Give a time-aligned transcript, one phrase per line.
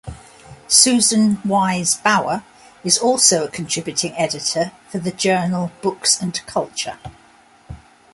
[0.67, 2.43] Susan Wise Bauer
[2.83, 6.97] is also a contributing editor for the journal "Books and Culture".